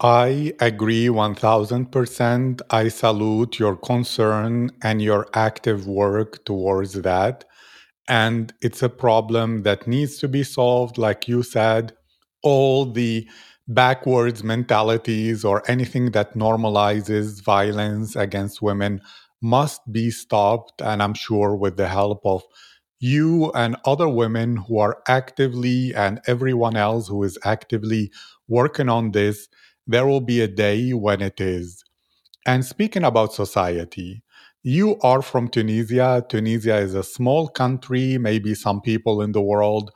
I 0.00 0.52
agree 0.60 1.08
1000%. 1.08 2.60
I 2.70 2.88
salute 2.88 3.58
your 3.58 3.76
concern 3.76 4.70
and 4.80 5.02
your 5.02 5.26
active 5.34 5.86
work 5.88 6.44
towards 6.44 6.92
that. 7.02 7.44
And 8.08 8.52
it's 8.62 8.82
a 8.82 8.88
problem 8.88 9.62
that 9.62 9.86
needs 9.86 10.18
to 10.18 10.28
be 10.28 10.42
solved. 10.42 10.98
Like 10.98 11.28
you 11.28 11.42
said, 11.42 11.92
all 12.42 12.90
the 12.90 13.28
backwards 13.66 14.42
mentalities 14.42 15.44
or 15.44 15.62
anything 15.70 16.12
that 16.12 16.34
normalizes 16.34 17.42
violence 17.44 18.16
against 18.16 18.62
women 18.62 19.00
must 19.42 19.80
be 19.92 20.10
stopped. 20.10 20.80
And 20.80 21.02
I'm 21.02 21.14
sure 21.14 21.54
with 21.54 21.76
the 21.76 21.88
help 21.88 22.22
of 22.24 22.42
you 22.98 23.52
and 23.52 23.76
other 23.84 24.08
women 24.08 24.56
who 24.56 24.78
are 24.78 25.02
actively 25.06 25.94
and 25.94 26.20
everyone 26.26 26.76
else 26.76 27.08
who 27.08 27.22
is 27.22 27.38
actively 27.44 28.10
working 28.48 28.88
on 28.88 29.12
this, 29.12 29.48
there 29.86 30.06
will 30.06 30.22
be 30.22 30.40
a 30.40 30.48
day 30.48 30.92
when 30.92 31.20
it 31.20 31.40
is. 31.40 31.84
And 32.46 32.64
speaking 32.64 33.04
about 33.04 33.34
society, 33.34 34.22
you 34.62 34.98
are 35.00 35.22
from 35.22 35.48
Tunisia. 35.48 36.24
Tunisia 36.28 36.76
is 36.76 36.94
a 36.94 37.02
small 37.02 37.48
country. 37.48 38.18
Maybe 38.18 38.54
some 38.54 38.80
people 38.80 39.22
in 39.22 39.32
the 39.32 39.40
world 39.40 39.90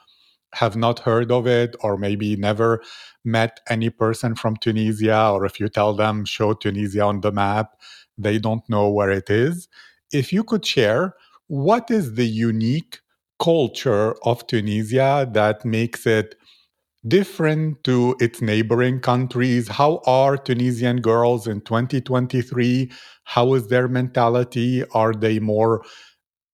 have 0.55 0.77
not 0.77 1.01
heard 1.01 1.33
of 1.33 1.47
it 1.47 1.75
or 1.81 1.97
maybe 1.97 2.37
never 2.37 2.83
met 3.25 3.61
any 3.69 3.91
person 3.91 4.35
from 4.35 4.57
Tunisia, 4.57 5.31
or 5.31 5.47
if 5.47 5.59
you 5.59 5.69
tell 5.69 5.95
them, 5.95 6.25
show 6.25 6.53
Tunisia 6.53 7.03
on 7.03 7.21
the 7.21 7.33
map, 7.33 7.73
they 8.19 8.39
don't 8.39 8.69
know 8.69 8.91
where 8.91 9.11
it 9.11 9.31
is. 9.31 9.69
If 10.13 10.33
you 10.33 10.45
could 10.45 10.67
share, 10.67 11.15
what 11.47 11.91
is 11.91 12.15
the 12.15 12.27
unique 12.27 13.01
culture 13.39 14.15
of 14.25 14.47
Tunisia 14.47 15.29
that 15.33 15.65
makes 15.65 16.07
it 16.07 16.35
different 17.07 17.83
to 17.85 18.17
its 18.21 18.41
neighboring 18.41 19.01
countries? 19.01 19.69
How 19.69 20.01
are 20.07 20.37
Tunisian 20.37 21.01
girls 21.01 21.47
in 21.47 21.61
2023? 21.63 22.91
How 23.25 23.55
is 23.55 23.69
their 23.69 23.89
mentality? 23.89 24.85
Are 24.93 25.13
they 25.13 25.39
more 25.39 25.85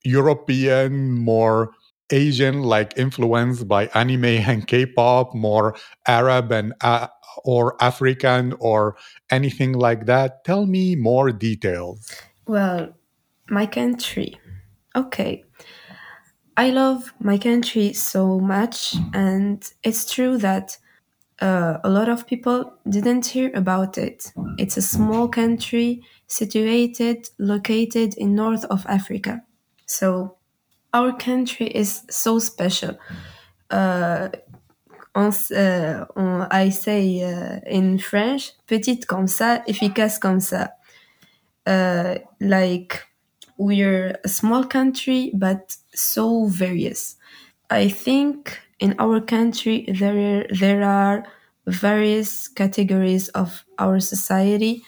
European, 0.04 1.12
more 1.12 1.72
Asian, 2.10 2.62
like 2.62 2.96
influenced 2.96 3.68
by 3.68 3.86
anime 3.94 4.24
and 4.24 4.66
K-pop, 4.66 5.34
more 5.34 5.76
Arab 6.06 6.52
and 6.52 6.72
uh, 6.80 7.08
or 7.44 7.76
African 7.82 8.54
or 8.58 8.96
anything 9.30 9.72
like 9.72 10.06
that? 10.06 10.44
Tell 10.44 10.66
me 10.66 10.96
more 10.96 11.30
details. 11.30 12.10
Well, 12.46 12.94
my 13.50 13.66
country. 13.66 14.40
Okay. 14.96 15.44
I 16.58 16.70
love 16.70 17.14
my 17.20 17.38
country 17.38 17.92
so 17.92 18.40
much, 18.40 18.96
and 19.14 19.62
it's 19.84 20.10
true 20.12 20.38
that 20.38 20.76
uh, 21.40 21.78
a 21.84 21.88
lot 21.88 22.08
of 22.08 22.26
people 22.26 22.72
didn't 22.88 23.26
hear 23.26 23.52
about 23.54 23.96
it. 23.96 24.32
It's 24.58 24.76
a 24.76 24.82
small 24.82 25.28
country 25.28 26.02
situated, 26.26 27.30
located 27.38 28.14
in 28.16 28.34
north 28.34 28.64
of 28.64 28.84
Africa. 28.88 29.40
So 29.86 30.36
our 30.92 31.16
country 31.16 31.68
is 31.68 32.02
so 32.10 32.40
special. 32.40 32.98
Uh, 33.70 34.30
on, 35.14 35.32
uh, 35.54 36.06
on, 36.16 36.48
I 36.50 36.70
say 36.70 37.22
uh, 37.22 37.60
in 37.66 37.98
French, 37.98 38.50
petite 38.66 39.06
comme 39.06 39.28
ça, 39.28 39.62
efficace 39.68 40.18
comme 40.18 40.40
ça. 40.40 40.70
Uh, 41.64 42.18
like 42.40 43.07
we're 43.58 44.18
a 44.24 44.28
small 44.28 44.64
country, 44.64 45.32
but 45.34 45.76
so 45.94 46.46
various. 46.46 47.16
I 47.70 47.88
think 47.88 48.58
in 48.80 48.94
our 48.98 49.20
country 49.20 49.86
there 49.88 50.46
there 50.50 50.82
are 50.84 51.26
various 51.66 52.48
categories 52.48 53.28
of 53.30 53.64
our 53.78 54.00
society. 54.00 54.82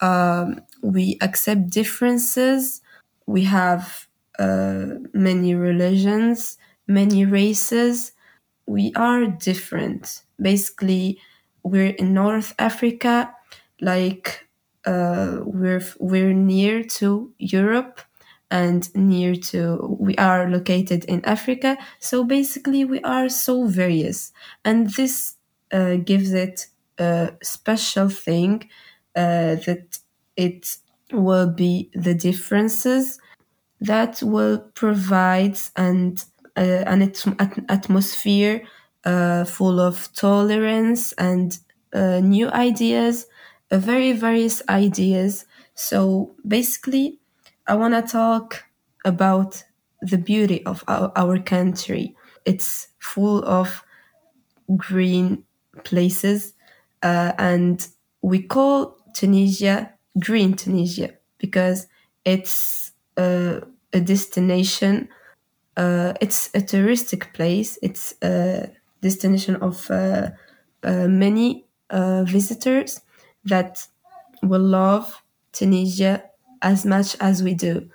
Um, 0.00 0.60
we 0.82 1.18
accept 1.22 1.70
differences. 1.70 2.82
We 3.26 3.44
have 3.44 4.06
uh, 4.38 4.86
many 5.14 5.54
religions, 5.54 6.58
many 6.86 7.24
races. 7.24 8.12
We 8.66 8.92
are 8.96 9.26
different. 9.26 10.22
Basically, 10.40 11.20
we're 11.62 11.94
in 11.98 12.14
North 12.14 12.54
Africa, 12.58 13.34
like 13.80 14.46
uh, 14.84 15.38
we're 15.44 15.82
we're 15.98 16.32
near 16.34 16.84
to 17.00 17.32
Europe 17.38 18.00
and 18.50 18.94
near 18.94 19.34
to 19.34 19.96
we 19.98 20.14
are 20.16 20.48
located 20.48 21.04
in 21.06 21.24
africa. 21.24 21.76
So 21.98 22.24
basically 22.24 22.84
we 22.84 23.00
are 23.02 23.28
so 23.28 23.66
various. 23.66 24.32
And 24.64 24.90
this 24.90 25.34
uh, 25.72 25.96
gives 25.96 26.32
it 26.32 26.66
a 26.98 27.32
special 27.42 28.08
thing 28.08 28.68
uh, 29.14 29.56
that 29.66 29.98
it 30.36 30.76
will 31.12 31.48
be 31.48 31.90
the 31.94 32.14
differences 32.14 33.18
that 33.80 34.22
will 34.22 34.58
provide 34.74 35.58
and 35.76 36.24
uh, 36.56 36.84
an 36.86 37.02
at- 37.02 37.64
atmosphere 37.68 38.62
uh, 39.04 39.44
full 39.44 39.80
of 39.80 40.12
tolerance 40.14 41.12
and 41.12 41.58
uh, 41.92 42.20
new 42.20 42.48
ideas 42.50 43.26
very 43.70 44.12
various 44.12 44.62
ideas. 44.68 45.44
So 45.74 46.34
basically 46.46 47.18
I 47.68 47.74
want 47.74 47.94
to 47.94 48.12
talk 48.12 48.64
about 49.04 49.62
the 50.02 50.18
beauty 50.18 50.64
of 50.66 50.84
our, 50.88 51.12
our 51.16 51.38
country. 51.38 52.14
It's 52.44 52.88
full 52.98 53.44
of 53.44 53.82
green 54.76 55.44
places, 55.84 56.54
uh, 57.02 57.32
and 57.38 57.86
we 58.22 58.42
call 58.42 58.96
Tunisia 59.14 59.92
Green 60.18 60.54
Tunisia 60.54 61.10
because 61.38 61.86
it's 62.24 62.92
uh, 63.16 63.60
a 63.92 64.00
destination. 64.00 65.08
Uh, 65.76 66.14
it's 66.20 66.48
a 66.54 66.60
touristic 66.60 67.32
place. 67.34 67.78
It's 67.82 68.14
a 68.22 68.70
destination 69.02 69.56
of 69.56 69.90
uh, 69.90 70.30
uh, 70.82 71.08
many 71.08 71.66
uh, 71.90 72.24
visitors 72.24 73.00
that 73.44 73.86
will 74.42 74.62
love 74.62 75.22
Tunisia 75.52 76.24
as 76.62 76.84
much 76.86 77.16
as 77.20 77.42
we 77.42 77.54
do. 77.54 77.90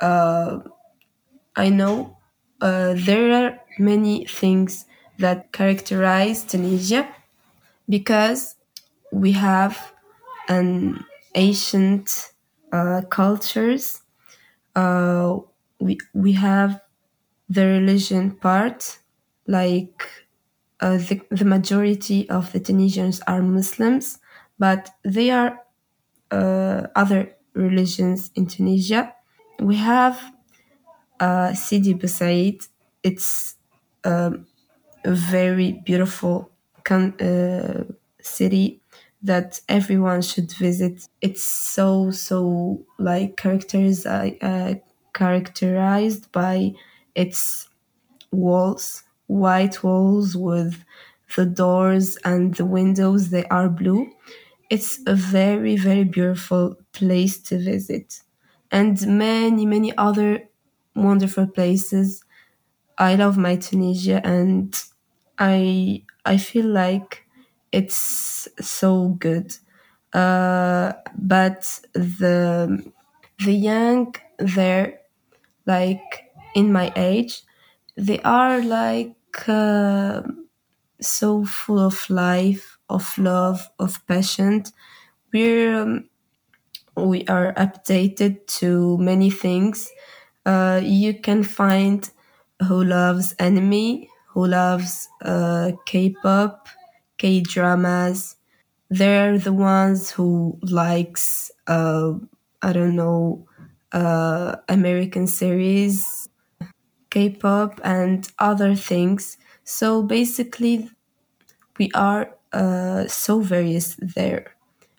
Uh, 0.00 0.60
I 1.56 1.68
know 1.68 2.16
uh, 2.60 2.94
there 2.96 3.32
are 3.32 3.60
many 3.78 4.24
things 4.26 4.86
that 5.18 5.52
characterize 5.52 6.44
Tunisia 6.44 7.08
because 7.88 8.56
we 9.12 9.32
have 9.32 9.92
an 10.48 11.04
ancient 11.34 12.32
uh, 12.72 13.02
cultures. 13.10 14.02
Uh, 14.76 15.38
we 15.80 15.98
we 16.14 16.32
have 16.32 16.80
the 17.48 17.66
religion 17.66 18.32
part, 18.32 18.98
like 19.46 20.08
uh, 20.80 20.98
the 20.98 21.20
the 21.30 21.44
majority 21.44 22.28
of 22.30 22.52
the 22.52 22.60
Tunisians 22.60 23.20
are 23.26 23.42
Muslims, 23.42 24.18
but 24.58 24.90
they 25.04 25.30
are 25.30 25.60
uh, 26.30 26.86
other 26.96 27.34
religions 27.58 28.30
in 28.36 28.46
Tunisia. 28.46 29.14
We 29.60 29.76
have 29.76 30.20
uh, 31.20 31.54
Sidi 31.54 31.94
Bou 31.94 32.06
Said. 32.06 32.58
It's 33.02 33.56
um, 34.04 34.46
a 35.04 35.12
very 35.14 35.72
beautiful 35.72 36.50
uh, 36.90 37.84
city 38.20 38.80
that 39.22 39.60
everyone 39.68 40.22
should 40.22 40.52
visit. 40.52 41.08
It's 41.20 41.42
so 41.42 42.10
so 42.10 42.84
like 42.98 43.36
characters 43.36 44.06
uh, 44.06 44.74
characterized 45.14 46.32
by 46.32 46.72
its 47.14 47.68
walls, 48.32 49.04
white 49.26 49.82
walls 49.82 50.36
with 50.36 50.84
the 51.36 51.46
doors 51.46 52.16
and 52.24 52.54
the 52.54 52.64
windows. 52.66 53.30
They 53.30 53.44
are 53.46 53.68
blue. 53.68 54.10
It's 54.70 55.00
a 55.06 55.14
very 55.14 55.76
very 55.76 56.04
beautiful 56.04 56.76
place 56.92 57.38
to 57.48 57.58
visit, 57.58 58.20
and 58.70 58.94
many 59.06 59.64
many 59.66 59.96
other 59.96 60.48
wonderful 60.94 61.46
places. 61.46 62.24
I 62.98 63.14
love 63.16 63.36
my 63.38 63.56
Tunisia 63.56 64.20
and 64.24 64.74
I 65.38 66.04
I 66.24 66.36
feel 66.38 66.66
like 66.66 67.24
it's 67.72 68.48
so 68.60 69.10
good. 69.20 69.56
Uh, 70.12 70.92
but 71.16 71.80
the 71.94 72.82
the 73.44 73.52
young 73.52 74.14
there, 74.38 75.00
like 75.66 76.32
in 76.54 76.72
my 76.72 76.92
age, 76.96 77.42
they 77.96 78.20
are 78.22 78.62
like 78.62 79.48
uh, 79.48 80.22
so 81.00 81.44
full 81.44 81.78
of 81.80 82.08
life, 82.10 82.77
of 82.88 83.16
love, 83.18 83.68
of 83.78 84.06
passion. 84.06 84.64
We're 85.32 85.82
um, 85.82 86.08
we 86.96 87.24
are 87.26 87.52
updated 87.54 88.46
to 88.58 88.98
many 88.98 89.30
things. 89.30 89.88
Uh, 90.44 90.80
you 90.82 91.14
can 91.14 91.42
find 91.42 92.10
who 92.66 92.84
loves 92.84 93.32
anime, 93.34 94.06
who 94.28 94.46
loves 94.46 95.08
uh, 95.22 95.72
K-pop, 95.86 96.68
K-dramas. 97.18 98.36
They're 98.90 99.38
the 99.38 99.52
ones 99.52 100.10
who 100.10 100.58
likes 100.62 101.50
uh, 101.66 102.14
I 102.62 102.72
don't 102.72 102.96
know 102.96 103.46
uh, 103.92 104.56
American 104.68 105.26
series, 105.26 106.28
K-pop, 107.10 107.80
and 107.84 108.28
other 108.38 108.74
things. 108.74 109.38
So 109.64 110.02
basically, 110.02 110.90
we 111.78 111.90
are 111.94 112.36
uh, 112.52 113.06
so 113.06 113.40
various 113.40 113.96
there, 114.00 114.54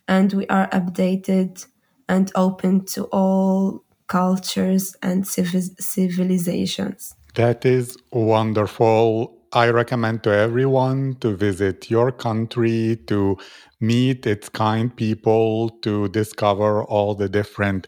and 0.07 0.33
we 0.33 0.47
are 0.47 0.67
updated 0.69 1.65
and 2.07 2.31
open 2.35 2.85
to 2.85 3.03
all 3.05 3.83
cultures 4.07 4.95
and 5.01 5.27
civilizations. 5.27 7.15
That 7.35 7.65
is 7.65 7.95
wonderful. 8.11 9.37
I 9.53 9.69
recommend 9.69 10.23
to 10.23 10.31
everyone 10.31 11.15
to 11.21 11.35
visit 11.35 11.89
your 11.89 12.11
country, 12.11 12.97
to 13.07 13.37
meet 13.79 14.25
its 14.25 14.49
kind 14.49 14.95
people, 14.95 15.69
to 15.81 16.07
discover 16.09 16.83
all 16.83 17.15
the 17.15 17.29
different 17.29 17.87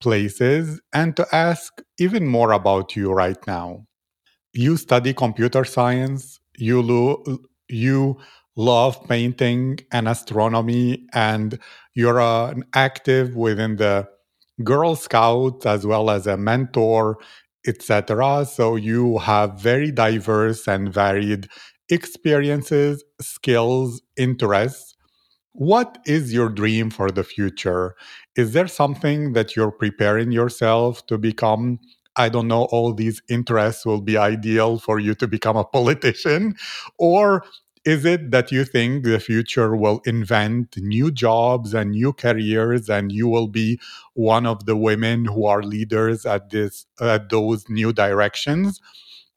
places, 0.00 0.80
and 0.92 1.16
to 1.16 1.26
ask 1.32 1.82
even 1.98 2.26
more 2.26 2.52
about 2.52 2.94
you 2.94 3.12
right 3.12 3.44
now. 3.46 3.86
You 4.52 4.76
study 4.76 5.12
computer 5.14 5.64
science, 5.64 6.38
you, 6.56 6.82
lo- 6.82 7.22
you 7.68 8.18
love 8.58 9.02
painting 9.08 9.78
and 9.92 10.08
astronomy, 10.08 11.06
and 11.14 11.58
you're 11.94 12.20
uh, 12.20 12.54
active 12.74 13.36
within 13.36 13.76
the 13.76 14.08
Girl 14.64 14.96
Scouts 14.96 15.64
as 15.66 15.86
well 15.86 16.10
as 16.10 16.26
a 16.26 16.36
mentor, 16.36 17.18
etc. 17.66 18.44
So 18.46 18.76
you 18.76 19.18
have 19.18 19.60
very 19.60 19.92
diverse 19.92 20.68
and 20.68 20.92
varied 20.92 21.48
experiences, 21.88 23.04
skills, 23.20 24.02
interests. 24.16 24.96
What 25.52 25.98
is 26.06 26.32
your 26.32 26.48
dream 26.48 26.90
for 26.90 27.10
the 27.10 27.24
future? 27.24 27.94
Is 28.36 28.52
there 28.52 28.68
something 28.68 29.32
that 29.34 29.56
you're 29.56 29.72
preparing 29.72 30.32
yourself 30.32 31.06
to 31.06 31.18
become? 31.18 31.78
I 32.16 32.28
don't 32.28 32.48
know, 32.48 32.64
all 32.72 32.92
these 32.94 33.22
interests 33.28 33.86
will 33.86 34.00
be 34.00 34.16
ideal 34.16 34.78
for 34.78 34.98
you 34.98 35.14
to 35.16 35.28
become 35.28 35.56
a 35.56 35.64
politician? 35.64 36.56
Or 36.98 37.44
is 37.88 38.04
it 38.04 38.30
that 38.32 38.52
you 38.52 38.64
think 38.66 39.02
the 39.02 39.18
future 39.18 39.74
will 39.74 40.02
invent 40.04 40.76
new 40.76 41.10
jobs 41.10 41.72
and 41.72 41.92
new 41.92 42.12
careers 42.12 42.90
and 42.90 43.10
you 43.10 43.26
will 43.26 43.48
be 43.48 43.80
one 44.12 44.44
of 44.44 44.66
the 44.66 44.76
women 44.76 45.24
who 45.24 45.46
are 45.46 45.62
leaders 45.62 46.26
at 46.26 46.50
this 46.50 46.84
at 47.00 47.30
those 47.30 47.66
new 47.70 47.90
directions? 47.90 48.78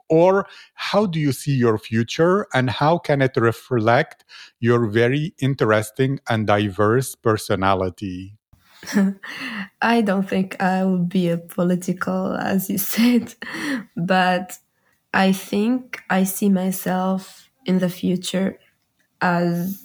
Or 0.09 0.47
how 0.73 1.05
do 1.05 1.17
you 1.17 1.31
see 1.31 1.53
your 1.53 1.77
future 1.77 2.45
and 2.53 2.69
how 2.69 2.97
can 2.97 3.21
it 3.21 3.37
reflect 3.37 4.25
your 4.59 4.85
very 4.87 5.33
interesting 5.39 6.19
and 6.27 6.45
diverse 6.45 7.15
personality? 7.15 8.35
I 9.81 10.01
don't 10.01 10.27
think 10.27 10.61
I 10.61 10.83
will 10.83 11.05
be 11.05 11.29
a 11.29 11.37
political, 11.37 12.35
as 12.35 12.69
you 12.69 12.77
said, 12.95 13.33
but 13.95 14.57
I 15.13 15.31
think 15.31 16.03
I 16.09 16.25
see 16.25 16.49
myself 16.49 17.47
in 17.65 17.79
the 17.79 17.89
future 17.89 18.59
as 19.21 19.81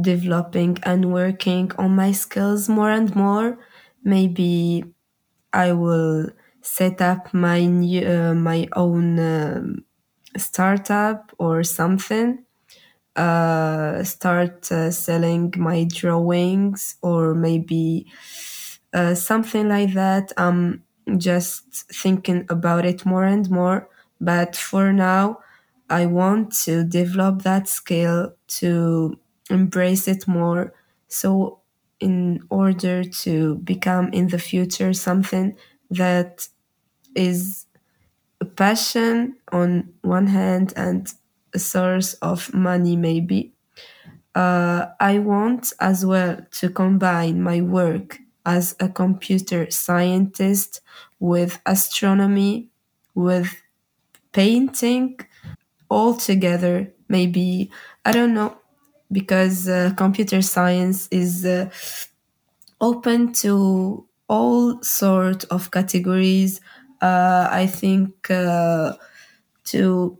developing 0.00 0.78
and 0.84 1.12
working 1.12 1.72
on 1.78 1.94
my 1.96 2.12
skills 2.12 2.68
more 2.68 2.90
and 2.90 3.14
more. 3.16 3.58
Maybe 4.04 4.84
I 5.52 5.72
will 5.72 6.30
set 6.62 7.00
up 7.02 7.34
my 7.34 7.64
new, 7.66 8.06
uh, 8.08 8.34
my 8.34 8.68
own 8.74 9.18
um, 9.20 9.84
startup 10.36 11.32
or 11.38 11.64
something. 11.64 12.44
Uh, 13.16 14.04
start 14.04 14.70
uh, 14.72 14.90
selling 14.90 15.52
my 15.56 15.84
drawings 15.84 16.96
or 17.02 17.34
maybe 17.34 18.06
uh, 18.92 19.14
something 19.14 19.68
like 19.68 19.92
that. 19.94 20.32
I'm 20.36 20.82
just 21.18 21.64
thinking 21.92 22.46
about 22.48 22.84
it 22.84 23.04
more 23.06 23.24
and 23.24 23.48
more. 23.50 23.88
But 24.20 24.56
for 24.56 24.92
now, 24.92 25.38
I 25.88 26.06
want 26.06 26.52
to 26.64 26.84
develop 26.84 27.42
that 27.42 27.68
skill 27.68 28.34
to 28.60 29.18
embrace 29.50 30.08
it 30.08 30.26
more. 30.26 30.72
So, 31.08 31.60
in 32.00 32.42
order 32.50 33.04
to 33.04 33.56
become 33.56 34.12
in 34.12 34.28
the 34.28 34.38
future 34.38 34.92
something 34.92 35.56
that 35.90 36.48
is 37.14 37.66
a 38.40 38.44
passion 38.46 39.36
on 39.52 39.94
one 40.02 40.28
hand 40.28 40.72
and 40.76 41.12
a 41.54 41.58
source 41.58 42.14
of 42.14 42.52
money, 42.54 42.96
maybe. 42.96 43.52
Uh, 44.34 44.86
I 45.00 45.18
want 45.18 45.72
as 45.80 46.04
well 46.04 46.38
to 46.52 46.68
combine 46.68 47.42
my 47.42 47.60
work 47.62 48.18
as 48.44 48.76
a 48.80 48.88
computer 48.88 49.70
scientist 49.70 50.80
with 51.18 51.60
astronomy, 51.64 52.68
with 53.14 53.54
painting, 54.32 55.18
all 55.96 56.14
together. 56.14 56.74
Maybe, 57.08 57.70
I 58.04 58.12
don't 58.12 58.34
know, 58.34 58.50
because 59.12 59.68
uh, 59.68 59.92
computer 59.96 60.42
science 60.42 61.08
is 61.10 61.44
uh, 61.46 61.70
open 62.80 63.32
to 63.32 64.06
all 64.28 64.82
sort 64.82 65.44
of 65.44 65.70
categories. 65.70 66.60
Uh, 67.00 67.48
I 67.50 67.66
think 67.66 68.30
uh, 68.30 68.94
to 69.66 70.18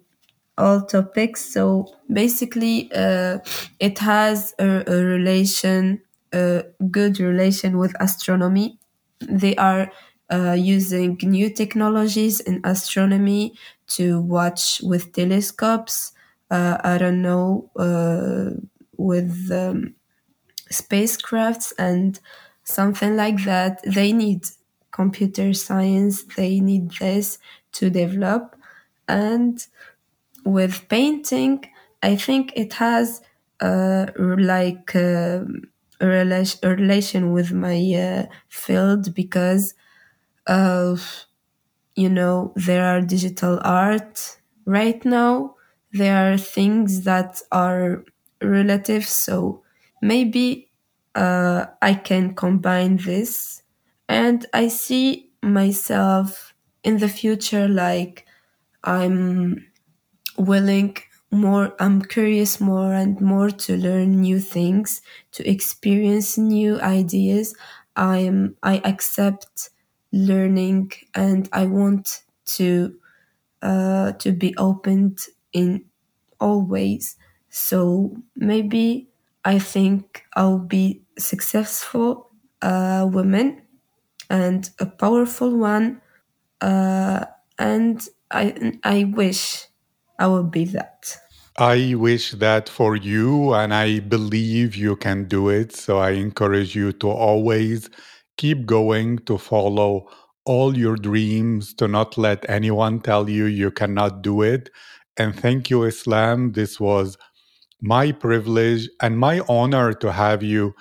all 0.59 0.83
topics. 0.83 1.45
So 1.53 1.87
basically, 2.13 2.91
uh, 2.95 3.41
it 3.81 3.99
has 4.01 4.55
a, 4.59 4.85
a, 4.87 5.05
relation, 5.05 6.03
a 6.35 6.65
good 6.91 7.21
relation 7.21 7.79
with 7.79 7.95
astronomy. 8.01 8.79
They 9.21 9.57
are 9.57 9.91
uh, 10.31 10.53
using 10.59 11.19
new 11.23 11.51
technologies 11.51 12.41
in 12.41 12.61
astronomy 12.65 13.55
to 13.89 14.21
watch 14.21 14.81
with 14.83 15.13
telescopes. 15.13 16.13
Uh, 16.51 16.79
I 16.83 16.99
don't 16.99 17.23
know, 17.23 17.71
uh, 17.77 18.59
with 18.97 19.51
um, 19.53 19.95
spacecrafts 20.71 21.73
and 21.79 22.19
something 22.65 23.17
like 23.17 23.45
that. 23.45 23.83
They 23.85 24.13
need 24.13 24.45
computer 24.91 25.53
science, 25.53 26.25
they 26.37 26.61
need 26.61 26.91
this 27.01 27.39
to 27.73 27.91
develop. 27.91 28.57
And 29.09 29.65
with 30.45 30.89
painting, 30.89 31.65
I 32.03 32.17
think 32.17 32.53
it 32.57 32.75
has 32.75 33.23
uh, 33.61 34.07
like 34.19 34.95
uh, 34.95 35.45
a, 36.01 36.07
relation, 36.07 36.61
a 36.63 36.71
relation 36.71 37.33
with 37.33 37.53
my 37.53 37.79
uh, 37.95 38.27
field 38.49 39.15
because, 39.15 39.75
you 41.95 42.09
know, 42.09 42.53
there 42.57 42.85
are 42.87 43.01
digital 43.01 43.61
art 43.65 44.39
right 44.65 45.05
now. 45.05 45.55
There 45.93 46.33
are 46.33 46.37
things 46.39 47.03
that 47.05 47.41
are 47.53 48.05
relative. 48.43 49.07
So 49.07 49.63
maybe 50.03 50.71
uh, 51.15 51.67
I 51.81 51.95
can 51.95 52.35
combine 52.35 52.99
this. 52.99 53.63
And 54.09 54.47
I 54.53 54.69
see 54.69 55.31
myself 55.43 56.55
in 56.85 56.99
the 56.99 57.09
future 57.09 57.69
like 57.69 58.27
I'm 58.85 59.67
willing 60.39 60.97
more 61.31 61.75
i'm 61.81 62.01
curious 62.03 62.61
more 62.61 62.93
and 62.93 63.21
more 63.21 63.51
to 63.51 63.77
learn 63.77 64.21
new 64.21 64.39
things 64.39 65.03
to 65.33 65.49
experience 65.49 66.39
new 66.39 66.81
ideas 66.81 67.55
i 67.97 68.19
am 68.19 68.57
i 68.63 68.77
accept 68.85 69.71
learning 70.13 70.91
and 71.15 71.49
i 71.53 71.67
want 71.67 72.23
to 72.45 72.97
uh, 73.63 74.13
to 74.13 74.33
be 74.33 74.55
opened 74.57 75.19
in 75.53 75.85
all 76.41 76.63
ways 76.63 77.17
so 77.51 78.17
maybe 78.37 79.09
i 79.45 79.59
think 79.59 80.25
i'll 80.35 80.59
be 80.59 81.03
successful 81.19 82.31
uh, 82.63 83.07
woman 83.11 83.63
and 84.31 84.71
a 84.81 84.87
powerful 84.87 85.57
one 85.57 86.01
uh, 86.61 87.25
and 87.59 88.09
i 88.31 88.73
i 88.85 89.05
wish 89.05 89.67
I 90.19 90.27
will 90.27 90.45
be 90.45 90.65
that. 90.67 91.17
I 91.59 91.95
wish 91.95 92.33
that 92.33 92.69
for 92.69 92.97
you, 92.97 93.55
and 93.55 93.73
I 93.73 94.01
believe 94.01 94.77
you 94.77 94.97
can 94.97 95.25
do 95.25 95.49
it. 95.49 95.75
So 95.75 95.99
I 95.99 96.11
encourage 96.11 96.75
you 96.75 96.93
to 96.95 97.09
always 97.09 97.89
keep 98.37 98.67
going, 98.67 99.19
to 99.27 99.39
follow 99.39 100.09
all 100.45 100.77
your 100.77 100.97
dreams, 100.97 101.75
to 101.75 101.89
not 101.89 102.17
let 102.17 102.49
anyone 102.49 103.01
tell 103.01 103.29
you 103.29 103.47
you 103.47 103.71
cannot 103.71 104.23
do 104.23 104.43
it. 104.43 104.71
And 105.17 105.35
thank 105.35 105.71
you, 105.71 105.85
Islem. 105.85 106.53
This 106.53 106.79
was 106.79 107.17
my 107.81 108.13
privilege 108.13 108.89
and 109.01 109.19
my 109.19 109.41
honor 109.49 109.93
to 109.95 110.13
have 110.13 110.43
you 110.43 110.75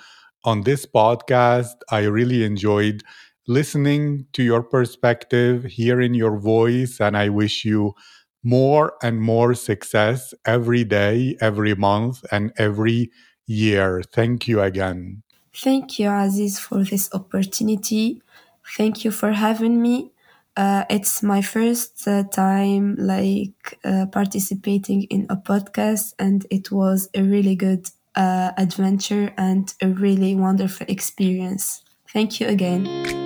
on 0.44 0.62
this 0.62 0.86
podcast. 0.86 1.74
I 1.90 2.04
really 2.04 2.44
enjoyed 2.44 3.02
listening 3.46 4.26
to 4.32 4.42
your 4.42 4.62
perspective, 4.62 5.64
hearing 5.64 6.14
your 6.14 6.38
voice, 6.38 7.00
and 7.00 7.16
I 7.16 7.28
wish 7.28 7.64
you 7.64 7.94
more 8.42 8.94
and 9.02 9.20
more 9.20 9.54
success 9.54 10.32
every 10.44 10.84
day, 10.84 11.36
every 11.40 11.74
month, 11.74 12.24
and 12.30 12.52
every 12.56 13.10
year. 13.46 14.02
Thank 14.12 14.48
you 14.48 14.60
again. 14.62 15.22
Thank 15.62 15.98
you, 15.98 16.10
Aziz, 16.10 16.58
for 16.58 16.84
this 16.84 17.08
opportunity. 17.12 18.22
Thank 18.76 19.04
you 19.04 19.10
for 19.10 19.32
having 19.32 19.80
me. 19.80 20.10
Uh, 20.56 20.84
it's 20.88 21.22
my 21.22 21.42
first 21.42 22.06
uh, 22.08 22.24
time 22.24 22.96
like 22.98 23.78
uh, 23.84 24.06
participating 24.06 25.02
in 25.04 25.26
a 25.28 25.36
podcast 25.36 26.14
and 26.18 26.46
it 26.50 26.70
was 26.72 27.10
a 27.14 27.22
really 27.22 27.54
good 27.54 27.90
uh, 28.14 28.52
adventure 28.56 29.32
and 29.36 29.74
a 29.82 29.88
really 29.88 30.34
wonderful 30.34 30.86
experience 30.88 31.82
thank 32.10 32.40
you 32.40 32.46
again 32.46 33.25